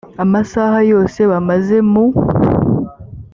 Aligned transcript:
amasaha 0.23 0.79
yose 0.91 1.19
bamaze 1.31 1.75
mu 1.91 2.05